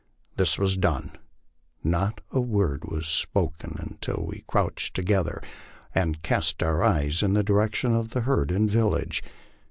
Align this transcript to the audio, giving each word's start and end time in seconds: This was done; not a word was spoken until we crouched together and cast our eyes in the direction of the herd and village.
This 0.35 0.57
was 0.57 0.77
done; 0.77 1.11
not 1.83 2.21
a 2.31 2.41
word 2.41 2.85
was 2.85 3.05
spoken 3.05 3.75
until 3.79 4.25
we 4.27 4.43
crouched 4.47 4.95
together 4.95 5.43
and 5.93 6.23
cast 6.23 6.63
our 6.63 6.83
eyes 6.83 7.21
in 7.21 7.33
the 7.35 7.43
direction 7.43 7.93
of 7.95 8.09
the 8.09 8.21
herd 8.21 8.49
and 8.49 8.67
village. 8.67 9.21